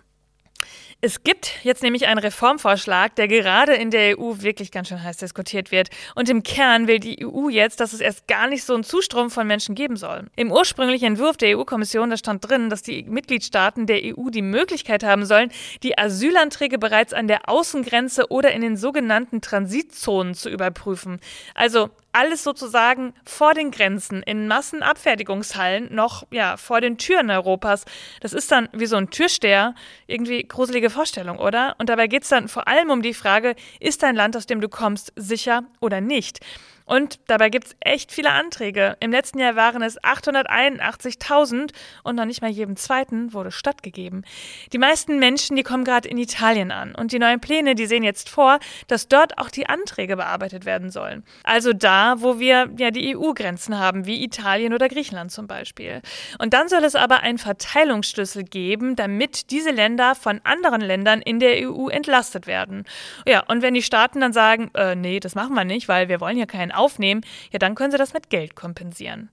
Es 1.00 1.22
gibt 1.22 1.62
jetzt 1.64 1.82
nämlich 1.82 2.06
einen 2.06 2.18
Reformvorschlag, 2.18 3.14
der 3.16 3.28
gerade 3.28 3.74
in 3.74 3.90
der 3.90 4.18
EU 4.18 4.36
wirklich 4.38 4.70
ganz 4.70 4.88
schön 4.88 5.02
heiß 5.02 5.18
diskutiert 5.18 5.70
wird. 5.70 5.90
Und 6.14 6.30
im 6.30 6.42
Kern 6.42 6.86
will 6.86 6.98
die 6.98 7.26
EU 7.26 7.50
jetzt, 7.50 7.80
dass 7.80 7.92
es 7.92 8.00
erst 8.00 8.26
gar 8.26 8.46
nicht 8.46 8.64
so 8.64 8.72
einen 8.72 8.84
Zustrom 8.84 9.30
von 9.30 9.46
Menschen 9.46 9.74
geben 9.74 9.96
soll. 9.96 10.26
Im 10.36 10.50
ursprünglichen 10.50 11.04
Entwurf 11.08 11.36
der 11.36 11.58
EU-Kommission, 11.58 12.08
da 12.08 12.16
stand 12.16 12.48
drin, 12.48 12.70
dass 12.70 12.82
die 12.82 13.02
Mitgliedstaaten 13.02 13.86
der 13.86 14.00
EU 14.02 14.30
die 14.30 14.42
Möglichkeit 14.42 15.04
haben 15.04 15.26
sollen, 15.26 15.50
die 15.82 15.98
Asylanträge 15.98 16.78
bereits 16.78 17.12
an 17.12 17.28
der 17.28 17.48
Außengrenze 17.50 18.30
oder 18.30 18.52
in 18.52 18.62
den 18.62 18.76
sogenannten 18.78 19.42
Transitzonen 19.42 20.34
zu 20.34 20.48
überprüfen. 20.48 21.20
Also 21.54 21.90
alles 22.14 22.44
sozusagen 22.44 23.12
vor 23.24 23.54
den 23.54 23.70
Grenzen, 23.70 24.22
in 24.22 24.46
Massenabfertigungshallen, 24.48 25.94
noch 25.94 26.26
ja, 26.30 26.56
vor 26.56 26.80
den 26.80 26.96
Türen 26.96 27.30
Europas. 27.30 27.84
Das 28.20 28.32
ist 28.32 28.50
dann 28.52 28.68
wie 28.72 28.86
so 28.86 28.96
ein 28.96 29.10
Türsteher, 29.10 29.74
irgendwie 30.06 30.46
gruselige 30.46 30.90
Vorstellung, 30.90 31.38
oder? 31.38 31.74
Und 31.78 31.88
dabei 31.88 32.06
geht 32.06 32.22
es 32.22 32.28
dann 32.28 32.48
vor 32.48 32.68
allem 32.68 32.90
um 32.90 33.02
die 33.02 33.14
Frage, 33.14 33.56
ist 33.80 34.02
dein 34.02 34.16
Land, 34.16 34.36
aus 34.36 34.46
dem 34.46 34.60
du 34.60 34.68
kommst, 34.68 35.12
sicher 35.16 35.64
oder 35.80 36.00
nicht? 36.00 36.40
Und 36.86 37.18
dabei 37.28 37.48
gibt 37.48 37.66
es 37.66 37.76
echt 37.80 38.12
viele 38.12 38.30
Anträge. 38.30 38.96
Im 39.00 39.10
letzten 39.10 39.38
Jahr 39.38 39.56
waren 39.56 39.82
es 39.82 39.98
881.000 40.02 41.72
und 42.02 42.16
noch 42.16 42.26
nicht 42.26 42.42
mal 42.42 42.50
jedem 42.50 42.76
zweiten 42.76 43.32
wurde 43.32 43.50
stattgegeben. 43.50 44.24
Die 44.72 44.78
meisten 44.78 45.18
Menschen, 45.18 45.56
die 45.56 45.62
kommen 45.62 45.84
gerade 45.84 46.08
in 46.08 46.18
Italien 46.18 46.70
an. 46.70 46.94
Und 46.94 47.12
die 47.12 47.18
neuen 47.18 47.40
Pläne, 47.40 47.74
die 47.74 47.86
sehen 47.86 48.02
jetzt 48.02 48.28
vor, 48.28 48.58
dass 48.86 49.08
dort 49.08 49.38
auch 49.38 49.50
die 49.50 49.66
Anträge 49.66 50.16
bearbeitet 50.16 50.66
werden 50.66 50.90
sollen. 50.90 51.24
Also 51.42 51.72
da, 51.72 52.16
wo 52.18 52.38
wir 52.38 52.70
ja 52.76 52.90
die 52.90 53.16
EU-Grenzen 53.16 53.78
haben, 53.78 54.04
wie 54.04 54.22
Italien 54.22 54.74
oder 54.74 54.88
Griechenland 54.88 55.32
zum 55.32 55.46
Beispiel. 55.46 56.02
Und 56.38 56.52
dann 56.52 56.68
soll 56.68 56.84
es 56.84 56.94
aber 56.94 57.20
einen 57.20 57.38
Verteilungsschlüssel 57.38 58.44
geben, 58.44 58.94
damit 58.94 59.50
diese 59.50 59.70
Länder 59.70 60.14
von 60.14 60.40
anderen 60.44 60.82
Ländern 60.82 61.22
in 61.22 61.40
der 61.40 61.70
EU 61.70 61.88
entlastet 61.88 62.46
werden. 62.46 62.84
Ja, 63.26 63.42
und 63.46 63.62
wenn 63.62 63.74
die 63.74 63.82
Staaten 63.82 64.20
dann 64.20 64.32
sagen, 64.32 64.70
äh, 64.74 64.94
nee, 64.94 65.20
das 65.20 65.34
machen 65.34 65.54
wir 65.54 65.64
nicht, 65.64 65.88
weil 65.88 66.08
wir 66.08 66.20
wollen 66.20 66.36
ja 66.36 66.46
keinen 66.46 66.73
aufnehmen, 66.74 67.22
ja, 67.52 67.58
dann 67.58 67.74
können 67.74 67.92
sie 67.92 67.98
das 67.98 68.12
mit 68.12 68.30
Geld 68.30 68.56
kompensieren. 68.56 69.30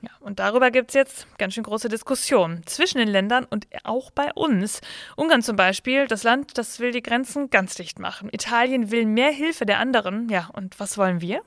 Ja, 0.00 0.10
und 0.20 0.38
darüber 0.38 0.70
gibt 0.70 0.90
es 0.90 0.94
jetzt 0.94 1.26
ganz 1.38 1.54
schön 1.54 1.64
große 1.64 1.88
Diskussionen 1.88 2.62
zwischen 2.66 2.98
den 2.98 3.08
Ländern 3.08 3.44
und 3.50 3.66
auch 3.82 4.12
bei 4.12 4.32
uns. 4.32 4.80
Ungarn 5.16 5.42
zum 5.42 5.56
Beispiel, 5.56 6.06
das 6.06 6.22
Land, 6.22 6.56
das 6.56 6.78
will 6.78 6.92
die 6.92 7.02
Grenzen 7.02 7.50
ganz 7.50 7.74
dicht 7.74 7.98
machen. 7.98 8.28
Italien 8.30 8.92
will 8.92 9.06
mehr 9.06 9.32
Hilfe 9.32 9.66
der 9.66 9.80
anderen. 9.80 10.28
Ja, 10.28 10.50
und 10.52 10.78
was 10.78 10.98
wollen 10.98 11.20
wir? 11.20 11.40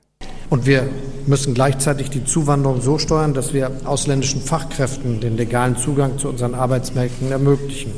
Und 0.49 0.65
wir 0.65 0.89
müssen 1.27 1.53
gleichzeitig 1.53 2.09
die 2.09 2.25
Zuwanderung 2.25 2.81
so 2.81 2.99
steuern, 2.99 3.33
dass 3.33 3.53
wir 3.53 3.71
ausländischen 3.85 4.41
Fachkräften 4.41 5.21
den 5.21 5.37
legalen 5.37 5.77
Zugang 5.77 6.17
zu 6.17 6.27
unseren 6.27 6.53
Arbeitsmärkten 6.53 7.31
ermöglichen. 7.31 7.93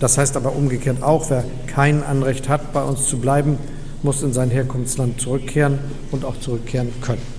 Das 0.00 0.16
heißt 0.16 0.38
aber 0.38 0.56
umgekehrt 0.56 1.02
auch, 1.02 1.28
wer 1.28 1.44
kein 1.66 2.02
Anrecht 2.02 2.48
hat, 2.48 2.72
bei 2.72 2.82
uns 2.82 3.06
zu 3.06 3.18
bleiben, 3.18 3.58
muss 4.02 4.22
in 4.22 4.32
sein 4.32 4.50
Herkunftsland 4.50 5.20
zurückkehren 5.20 5.78
und 6.10 6.24
auch 6.24 6.38
zurückkehren 6.40 6.92
können. 7.00 7.38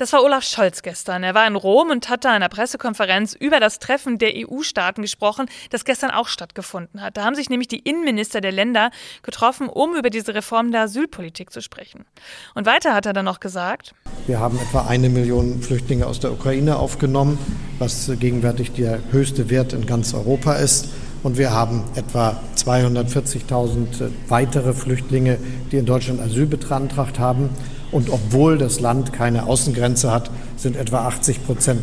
Das 0.00 0.14
war 0.14 0.22
Olaf 0.24 0.44
Scholz 0.44 0.80
gestern. 0.80 1.22
Er 1.22 1.34
war 1.34 1.46
in 1.46 1.56
Rom 1.56 1.90
und 1.90 2.08
hat 2.08 2.24
da 2.24 2.30
in 2.30 2.36
einer 2.36 2.48
Pressekonferenz 2.48 3.34
über 3.34 3.60
das 3.60 3.80
Treffen 3.80 4.16
der 4.16 4.32
EU-Staaten 4.34 5.02
gesprochen, 5.02 5.44
das 5.68 5.84
gestern 5.84 6.10
auch 6.10 6.26
stattgefunden 6.26 7.02
hat. 7.02 7.18
Da 7.18 7.24
haben 7.24 7.34
sich 7.34 7.50
nämlich 7.50 7.68
die 7.68 7.80
Innenminister 7.80 8.40
der 8.40 8.50
Länder 8.50 8.92
getroffen, 9.22 9.68
um 9.68 9.94
über 9.94 10.08
diese 10.08 10.34
Reform 10.34 10.72
der 10.72 10.84
Asylpolitik 10.84 11.52
zu 11.52 11.60
sprechen. 11.60 12.06
Und 12.54 12.64
weiter 12.64 12.94
hat 12.94 13.04
er 13.04 13.12
dann 13.12 13.26
noch 13.26 13.40
gesagt, 13.40 13.94
wir 14.26 14.40
haben 14.40 14.58
etwa 14.58 14.86
eine 14.86 15.10
Million 15.10 15.60
Flüchtlinge 15.60 16.06
aus 16.06 16.18
der 16.18 16.32
Ukraine 16.32 16.76
aufgenommen, 16.76 17.38
was 17.78 18.10
gegenwärtig 18.18 18.72
der 18.72 19.00
höchste 19.10 19.50
Wert 19.50 19.74
in 19.74 19.84
ganz 19.84 20.14
Europa 20.14 20.54
ist. 20.54 20.88
Und 21.22 21.36
wir 21.36 21.50
haben 21.50 21.84
etwa 21.96 22.40
240.000 22.56 24.10
weitere 24.28 24.72
Flüchtlinge, 24.72 25.38
die 25.70 25.76
in 25.76 25.86
Deutschland 25.86 26.20
Asyl 26.20 26.46
beantragt 26.46 27.18
haben. 27.18 27.50
Und 27.92 28.08
obwohl 28.10 28.56
das 28.56 28.80
Land 28.80 29.12
keine 29.12 29.46
Außengrenze 29.46 30.10
hat, 30.10 30.30
sind 30.56 30.76
etwa 30.76 31.06
80 31.06 31.44
Prozent 31.44 31.82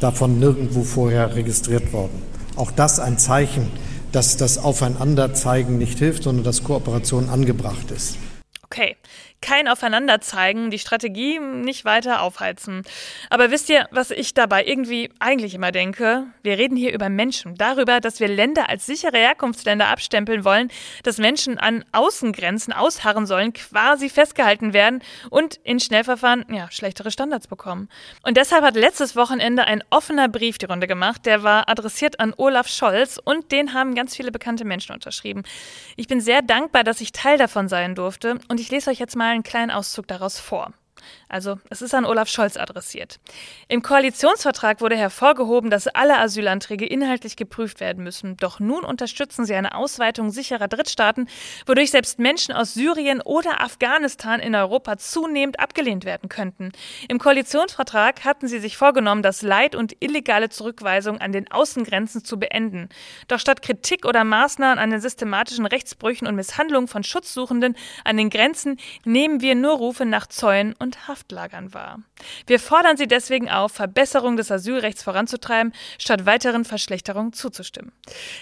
davon 0.00 0.38
nirgendwo 0.38 0.82
vorher 0.82 1.34
registriert 1.34 1.92
worden. 1.92 2.22
Auch 2.56 2.70
das 2.70 3.00
ein 3.00 3.18
Zeichen, 3.18 3.70
dass 4.12 4.36
das 4.36 4.58
Aufeinanderzeigen 4.58 5.78
nicht 5.78 5.98
hilft, 5.98 6.24
sondern 6.24 6.44
dass 6.44 6.62
Kooperation 6.62 7.28
angebracht 7.30 7.90
ist. 7.90 8.16
Okay, 8.64 8.96
kein 9.44 9.68
Aufeinanderzeigen, 9.68 10.70
die 10.70 10.78
Strategie 10.78 11.38
nicht 11.38 11.84
weiter 11.84 12.22
aufheizen. 12.22 12.82
Aber 13.28 13.50
wisst 13.50 13.68
ihr, 13.68 13.86
was 13.90 14.10
ich 14.10 14.32
dabei 14.32 14.64
irgendwie 14.64 15.10
eigentlich 15.18 15.54
immer 15.54 15.70
denke? 15.70 16.24
Wir 16.42 16.56
reden 16.56 16.76
hier 16.78 16.94
über 16.94 17.10
Menschen, 17.10 17.54
darüber, 17.54 18.00
dass 18.00 18.20
wir 18.20 18.28
Länder 18.28 18.70
als 18.70 18.86
sichere 18.86 19.18
Herkunftsländer 19.18 19.88
abstempeln 19.88 20.46
wollen, 20.46 20.70
dass 21.02 21.18
Menschen 21.18 21.58
an 21.58 21.84
Außengrenzen 21.92 22.72
ausharren 22.72 23.26
sollen, 23.26 23.52
quasi 23.52 24.08
festgehalten 24.08 24.72
werden 24.72 25.02
und 25.28 25.56
in 25.62 25.78
Schnellverfahren 25.78 26.46
ja, 26.48 26.70
schlechtere 26.70 27.10
Standards 27.10 27.46
bekommen. 27.46 27.90
Und 28.22 28.38
deshalb 28.38 28.64
hat 28.64 28.76
letztes 28.76 29.14
Wochenende 29.14 29.64
ein 29.64 29.84
offener 29.90 30.28
Brief 30.28 30.56
die 30.56 30.66
Runde 30.66 30.86
gemacht, 30.86 31.26
der 31.26 31.42
war 31.42 31.68
adressiert 31.68 32.18
an 32.18 32.32
Olaf 32.38 32.68
Scholz 32.68 33.20
und 33.22 33.52
den 33.52 33.74
haben 33.74 33.94
ganz 33.94 34.16
viele 34.16 34.32
bekannte 34.32 34.64
Menschen 34.64 34.94
unterschrieben. 34.94 35.42
Ich 35.96 36.08
bin 36.08 36.22
sehr 36.22 36.40
dankbar, 36.40 36.82
dass 36.82 37.02
ich 37.02 37.12
Teil 37.12 37.36
davon 37.36 37.68
sein 37.68 37.94
durfte 37.94 38.38
und 38.48 38.58
ich 38.58 38.70
lese 38.70 38.88
euch 38.88 38.98
jetzt 38.98 39.16
mal 39.16 39.33
einen 39.34 39.42
kleinen 39.42 39.70
Auszug 39.70 40.06
daraus 40.06 40.38
vor. 40.38 40.72
Also 41.34 41.58
es 41.68 41.82
ist 41.82 41.92
an 41.94 42.04
Olaf 42.04 42.28
Scholz 42.28 42.56
adressiert. 42.56 43.18
Im 43.66 43.82
Koalitionsvertrag 43.82 44.80
wurde 44.80 44.94
hervorgehoben, 44.94 45.68
dass 45.68 45.88
alle 45.88 46.20
Asylanträge 46.20 46.86
inhaltlich 46.86 47.34
geprüft 47.34 47.80
werden 47.80 48.04
müssen. 48.04 48.36
Doch 48.36 48.60
nun 48.60 48.84
unterstützen 48.84 49.44
sie 49.44 49.56
eine 49.56 49.74
Ausweitung 49.74 50.30
sicherer 50.30 50.68
Drittstaaten, 50.68 51.28
wodurch 51.66 51.90
selbst 51.90 52.20
Menschen 52.20 52.54
aus 52.54 52.74
Syrien 52.74 53.20
oder 53.20 53.60
Afghanistan 53.62 54.38
in 54.38 54.54
Europa 54.54 54.96
zunehmend 54.96 55.58
abgelehnt 55.58 56.04
werden 56.04 56.28
könnten. 56.28 56.70
Im 57.08 57.18
Koalitionsvertrag 57.18 58.24
hatten 58.24 58.46
sie 58.46 58.60
sich 58.60 58.76
vorgenommen, 58.76 59.22
das 59.22 59.42
Leid 59.42 59.74
und 59.74 59.96
illegale 59.98 60.50
Zurückweisung 60.50 61.18
an 61.18 61.32
den 61.32 61.50
Außengrenzen 61.50 62.24
zu 62.24 62.38
beenden. 62.38 62.90
Doch 63.26 63.40
statt 63.40 63.60
Kritik 63.60 64.06
oder 64.06 64.22
Maßnahmen 64.22 64.78
an 64.78 64.90
den 64.90 65.00
systematischen 65.00 65.66
Rechtsbrüchen 65.66 66.28
und 66.28 66.36
Misshandlungen 66.36 66.86
von 66.86 67.02
Schutzsuchenden 67.02 67.76
an 68.04 68.18
den 68.18 68.30
Grenzen 68.30 68.78
nehmen 69.04 69.40
wir 69.40 69.56
nur 69.56 69.72
Rufe 69.72 70.04
nach 70.04 70.28
Zäunen 70.28 70.76
und 70.78 71.08
Haftlagern 71.24 71.72
war. 71.72 72.00
Wir 72.46 72.60
fordern 72.60 72.96
Sie 72.96 73.06
deswegen 73.06 73.50
auf, 73.50 73.72
Verbesserung 73.72 74.36
des 74.36 74.50
Asylrechts 74.50 75.02
voranzutreiben, 75.02 75.72
statt 75.98 76.26
weiteren 76.26 76.64
Verschlechterungen 76.64 77.32
zuzustimmen. 77.32 77.92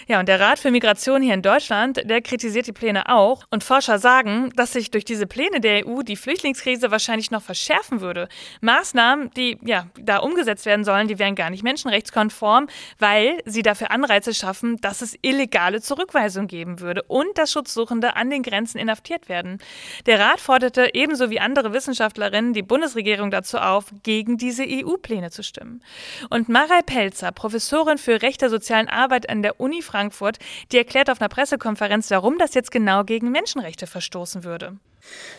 Ja, 0.07 0.19
und 0.19 0.27
der 0.27 0.39
Rat 0.39 0.59
für 0.59 0.69
Migration 0.69 1.21
hier 1.21 1.33
in 1.33 1.41
Deutschland, 1.41 2.01
der 2.09 2.21
kritisiert 2.21 2.67
die 2.67 2.73
Pläne 2.73 3.07
auch. 3.09 3.43
Und 3.49 3.63
Forscher 3.63 3.99
sagen, 3.99 4.51
dass 4.55 4.73
sich 4.73 4.91
durch 4.91 5.05
diese 5.05 5.27
Pläne 5.27 5.61
der 5.61 5.87
EU 5.87 6.01
die 6.01 6.17
Flüchtlingskrise 6.17 6.91
wahrscheinlich 6.91 7.31
noch 7.31 7.41
verschärfen 7.41 8.01
würde. 8.01 8.27
Maßnahmen, 8.61 9.31
die 9.31 9.57
ja 9.63 9.87
da 9.99 10.17
umgesetzt 10.17 10.65
werden 10.65 10.83
sollen, 10.83 11.07
die 11.07 11.19
wären 11.19 11.35
gar 11.35 11.49
nicht 11.49 11.63
menschenrechtskonform, 11.63 12.67
weil 12.99 13.39
sie 13.45 13.61
dafür 13.61 13.91
Anreize 13.91 14.33
schaffen, 14.33 14.77
dass 14.81 15.01
es 15.01 15.17
illegale 15.21 15.81
Zurückweisung 15.81 16.47
geben 16.47 16.79
würde 16.81 17.03
und 17.03 17.37
dass 17.37 17.51
Schutzsuchende 17.51 18.15
an 18.15 18.29
den 18.29 18.43
Grenzen 18.43 18.77
inhaftiert 18.77 19.29
werden. 19.29 19.59
Der 20.05 20.19
Rat 20.19 20.41
forderte 20.41 20.93
ebenso 20.93 21.29
wie 21.29 21.39
andere 21.39 21.73
Wissenschaftlerinnen 21.73 22.53
die 22.53 22.63
Bundesregierung 22.73 23.29
dazu 23.29 23.59
auf, 23.59 23.85
gegen 24.01 24.37
diese 24.37 24.63
EU-Pläne 24.67 25.29
zu 25.29 25.43
stimmen. 25.43 25.83
Und 26.31 26.49
Marei 26.49 26.81
Pelzer, 26.83 27.31
Professorin 27.31 27.99
für 27.99 28.23
Recht 28.23 28.41
der 28.41 28.49
sozialen 28.49 28.89
Arbeit 28.89 29.29
an 29.29 29.43
der 29.43 29.59
Uni 29.59 29.83
Frankfurt, 29.83 30.39
die 30.71 30.79
erklärt 30.79 31.11
auf 31.11 31.21
einer 31.21 31.29
Pressekonferenz, 31.29 32.09
warum 32.09 32.39
das 32.39 32.55
jetzt 32.55 32.71
genau 32.71 33.03
gegen 33.03 33.29
Menschenrechte 33.29 33.85
verstoßen 33.85 34.43
würde. 34.43 34.77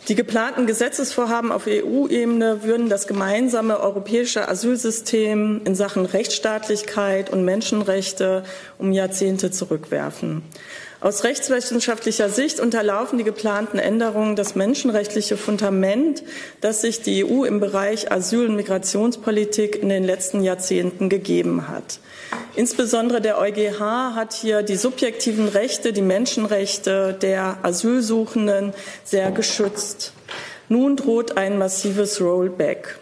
Die 0.07 0.15
geplanten 0.15 0.67
Gesetzesvorhaben 0.67 1.51
auf 1.51 1.67
EU-Ebene 1.67 2.63
würden 2.63 2.89
das 2.89 3.09
gemeinsame 3.09 3.81
europäische 3.81 4.47
Asylsystem 4.47 5.63
in 5.65 5.75
Sachen 5.75 6.07
Rechtsstaatlichkeit 6.07 7.31
und 7.31 7.45
Menschenrechte 7.45 8.45
um 8.79 8.93
Jahrzehnte 8.93 9.51
zurückwerfen. 9.51 10.45
Aus 11.05 11.23
rechtswissenschaftlicher 11.23 12.31
Sicht 12.31 12.61
unterlaufen 12.61 13.19
die 13.19 13.25
geplanten 13.25 13.79
Änderungen 13.79 14.37
das 14.37 14.55
menschenrechtliche 14.55 15.37
Fundament, 15.37 16.23
das 16.63 16.81
sich 16.81 17.03
die 17.03 17.27
EU 17.27 17.45
im 17.45 17.61
Bereich 17.61 18.11
Asyl- 18.11 18.47
und 18.47 18.57
Migrationspolitik 18.57 19.83
in 19.83 19.91
den 19.91 20.03
letzten 20.03 20.43
Jahrzehnten 20.43 21.11
gegeben 21.11 21.69
hat. 21.69 22.01
Insbesondere 22.57 23.21
der 23.21 23.39
EuGH 23.39 24.15
hat 24.15 24.33
hier 24.33 24.63
die 24.63 24.77
subjektiven 24.77 25.47
Rechte, 25.47 25.93
die 25.93 26.01
Menschenrechte 26.01 27.13
der 27.13 27.59
Asylsuchenden 27.63 28.73
sehr 29.05 29.31
geschützt. 29.31 30.15
Nun 30.71 30.97
droht 30.97 31.37
ein 31.37 31.59
massives 31.59 32.19
Rollback. 32.23 32.99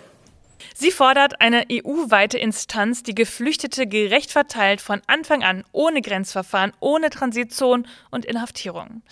Sie 0.83 0.91
fordert 0.91 1.41
eine 1.41 1.67
EU-weite 1.71 2.39
Instanz, 2.39 3.05
die 3.05 3.15
Geflüchtete 3.15 3.87
gerecht 3.87 4.33
verteilt 4.33 4.81
von 4.81 5.01
Anfang 5.07 5.45
an, 5.45 5.63
ohne 5.71 6.03
Grenzverfahren, 6.03 6.73
ohne 6.81 7.09
Transition 7.09 7.87
und 8.11 8.25
Inhaftierung. 8.25 9.03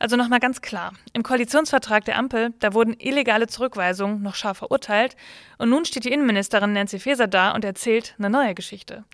Also 0.00 0.16
nochmal 0.16 0.40
ganz 0.40 0.62
klar, 0.62 0.94
im 1.12 1.22
Koalitionsvertrag 1.22 2.04
der 2.06 2.18
Ampel, 2.18 2.52
da 2.58 2.74
wurden 2.74 2.96
illegale 2.98 3.46
Zurückweisungen 3.46 4.20
noch 4.20 4.34
scharf 4.34 4.58
verurteilt 4.58 5.14
und 5.62 5.70
nun 5.70 5.84
steht 5.84 6.04
die 6.04 6.12
Innenministerin 6.12 6.72
Nancy 6.72 6.98
Faeser 6.98 7.28
da 7.28 7.52
und 7.52 7.64
erzählt 7.64 8.16
eine 8.18 8.30
neue 8.30 8.52
Geschichte. 8.52 9.04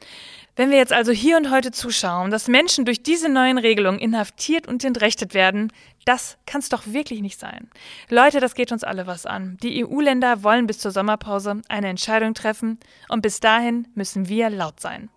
Wenn 0.57 0.71
wir 0.71 0.78
jetzt 0.78 0.95
also 0.95 1.12
hier 1.12 1.37
und 1.37 1.50
heute 1.50 1.73
zuschauen, 1.73 2.31
dass 2.31 2.49
Menschen 2.49 2.87
durch 2.87 3.02
diese 3.02 3.28
neuen 3.28 3.59
Regelungen 3.59 4.00
inhaftiert 4.00 4.67
und 4.67 4.83
entrechtet 4.83 5.35
werden, 5.35 5.71
das 6.07 6.38
kann 6.47 6.61
es 6.61 6.71
doch 6.71 6.87
wirklich 6.87 7.21
nicht 7.21 7.38
sein. 7.38 7.69
Leute, 8.09 8.40
das 8.40 8.55
geht 8.55 8.73
uns 8.73 8.83
alle 8.83 9.07
was 9.07 9.26
an. 9.26 9.59
Die 9.62 9.85
EU-Länder 9.85 10.43
wollen 10.43 10.67
bis 10.67 10.78
zur 10.78 10.90
Sommerpause 10.90 11.61
eine 11.69 11.88
Entscheidung 11.88 12.33
treffen 12.33 12.78
und 13.11 13.21
bis 13.21 13.40
dahin 13.40 13.87
müssen 13.95 14.31
wir 14.31 14.49
laut 14.49 14.81
sein. 14.81 15.11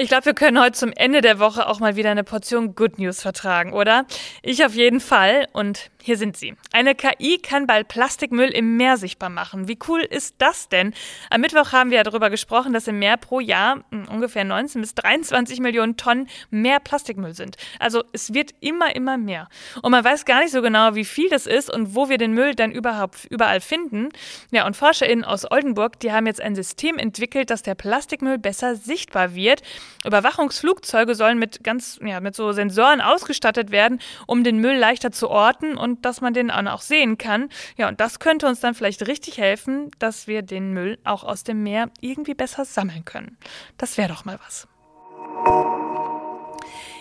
Ich 0.00 0.06
glaube, 0.06 0.26
wir 0.26 0.34
können 0.34 0.60
heute 0.60 0.78
zum 0.78 0.92
Ende 0.92 1.22
der 1.22 1.40
Woche 1.40 1.66
auch 1.66 1.80
mal 1.80 1.96
wieder 1.96 2.12
eine 2.12 2.22
Portion 2.22 2.76
Good 2.76 3.00
News 3.00 3.20
vertragen, 3.20 3.72
oder? 3.72 4.06
Ich 4.42 4.64
auf 4.64 4.74
jeden 4.74 5.00
Fall. 5.00 5.48
Und 5.52 5.90
hier 6.08 6.16
sind 6.16 6.38
sie. 6.38 6.54
Eine 6.72 6.94
KI 6.94 7.36
kann 7.36 7.66
bald 7.66 7.88
Plastikmüll 7.88 8.48
im 8.48 8.78
Meer 8.78 8.96
sichtbar 8.96 9.28
machen. 9.28 9.68
Wie 9.68 9.78
cool 9.88 10.00
ist 10.00 10.36
das 10.38 10.70
denn? 10.70 10.94
Am 11.28 11.42
Mittwoch 11.42 11.72
haben 11.72 11.90
wir 11.90 12.02
darüber 12.02 12.30
gesprochen, 12.30 12.72
dass 12.72 12.88
im 12.88 12.98
Meer 12.98 13.18
pro 13.18 13.40
Jahr 13.40 13.84
hm, 13.90 14.08
ungefähr 14.08 14.42
19 14.42 14.80
bis 14.80 14.94
23 14.94 15.60
Millionen 15.60 15.98
Tonnen 15.98 16.30
mehr 16.48 16.80
Plastikmüll 16.80 17.34
sind. 17.34 17.58
Also 17.78 18.04
es 18.12 18.32
wird 18.32 18.54
immer, 18.60 18.96
immer 18.96 19.18
mehr. 19.18 19.50
Und 19.82 19.90
man 19.90 20.02
weiß 20.02 20.24
gar 20.24 20.40
nicht 20.40 20.50
so 20.50 20.62
genau, 20.62 20.94
wie 20.94 21.04
viel 21.04 21.28
das 21.28 21.46
ist 21.46 21.70
und 21.70 21.94
wo 21.94 22.08
wir 22.08 22.16
den 22.16 22.32
Müll 22.32 22.54
dann 22.54 22.72
überhaupt 22.72 23.26
überall 23.26 23.60
finden. 23.60 24.08
Ja, 24.50 24.66
und 24.66 24.78
ForscherInnen 24.78 25.26
aus 25.26 25.50
Oldenburg, 25.50 26.00
die 26.00 26.10
haben 26.10 26.26
jetzt 26.26 26.40
ein 26.40 26.54
System 26.54 26.96
entwickelt, 26.96 27.50
dass 27.50 27.60
der 27.60 27.74
Plastikmüll 27.74 28.38
besser 28.38 28.76
sichtbar 28.76 29.34
wird. 29.34 29.60
Überwachungsflugzeuge 30.06 31.14
sollen 31.14 31.38
mit 31.38 31.62
ganz, 31.62 32.00
ja, 32.02 32.20
mit 32.20 32.34
so 32.34 32.52
Sensoren 32.52 33.02
ausgestattet 33.02 33.72
werden, 33.72 34.00
um 34.26 34.42
den 34.42 34.56
Müll 34.56 34.78
leichter 34.78 35.12
zu 35.12 35.28
orten 35.28 35.76
und 35.76 35.97
dass 36.02 36.20
man 36.20 36.34
den 36.34 36.50
auch 36.50 36.80
sehen 36.80 37.18
kann. 37.18 37.48
Ja, 37.76 37.88
und 37.88 38.00
das 38.00 38.18
könnte 38.18 38.46
uns 38.46 38.60
dann 38.60 38.74
vielleicht 38.74 39.06
richtig 39.06 39.38
helfen, 39.38 39.90
dass 39.98 40.26
wir 40.26 40.42
den 40.42 40.72
Müll 40.72 40.98
auch 41.04 41.24
aus 41.24 41.44
dem 41.44 41.62
Meer 41.62 41.90
irgendwie 42.00 42.34
besser 42.34 42.64
sammeln 42.64 43.04
können. 43.04 43.36
Das 43.76 43.98
wäre 43.98 44.08
doch 44.08 44.24
mal 44.24 44.38
was. 44.44 44.68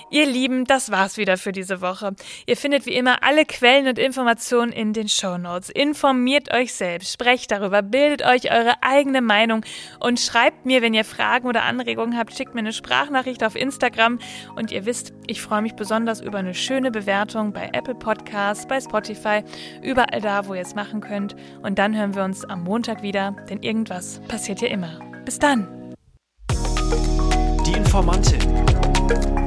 Ihr 0.09 0.25
Lieben, 0.25 0.63
das 0.63 0.89
war's 0.89 1.17
wieder 1.17 1.37
für 1.37 1.51
diese 1.51 1.81
Woche. 1.81 2.15
Ihr 2.45 2.55
findet 2.55 2.85
wie 2.85 2.93
immer 2.93 3.23
alle 3.23 3.45
Quellen 3.45 3.87
und 3.87 3.99
Informationen 3.99 4.71
in 4.71 4.93
den 4.93 5.09
Show 5.09 5.37
Notes. 5.37 5.69
Informiert 5.69 6.53
euch 6.53 6.73
selbst, 6.73 7.11
sprecht 7.11 7.51
darüber, 7.51 7.81
bildet 7.81 8.25
euch 8.25 8.49
eure 8.49 8.75
eigene 8.81 9.21
Meinung 9.21 9.65
und 9.99 10.19
schreibt 10.19 10.65
mir, 10.65 10.81
wenn 10.81 10.93
ihr 10.93 11.03
Fragen 11.03 11.47
oder 11.47 11.63
Anregungen 11.63 12.17
habt, 12.17 12.33
schickt 12.33 12.53
mir 12.55 12.61
eine 12.61 12.71
Sprachnachricht 12.71 13.43
auf 13.43 13.55
Instagram. 13.55 14.19
Und 14.55 14.71
ihr 14.71 14.85
wisst, 14.85 15.11
ich 15.27 15.41
freue 15.41 15.61
mich 15.61 15.73
besonders 15.73 16.21
über 16.21 16.37
eine 16.37 16.53
schöne 16.53 16.89
Bewertung 16.89 17.51
bei 17.51 17.69
Apple 17.73 17.95
Podcasts, 17.95 18.65
bei 18.65 18.79
Spotify, 18.79 19.43
überall 19.83 20.21
da, 20.21 20.47
wo 20.47 20.53
ihr 20.53 20.61
es 20.61 20.73
machen 20.73 21.01
könnt. 21.01 21.35
Und 21.63 21.79
dann 21.79 21.93
hören 21.93 22.15
wir 22.15 22.23
uns 22.23 22.45
am 22.45 22.63
Montag 22.63 23.01
wieder, 23.01 23.35
denn 23.49 23.61
irgendwas 23.61 24.21
passiert 24.29 24.61
ja 24.61 24.69
immer. 24.69 24.99
Bis 25.25 25.37
dann! 25.37 25.67
Die 27.65 27.73
Informantin. 27.73 29.46